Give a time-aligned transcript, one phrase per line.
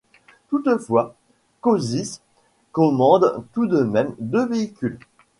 [0.49, 1.13] Toutefois,
[1.61, 2.23] Košice
[2.71, 4.97] commande tout de même deux véhicules.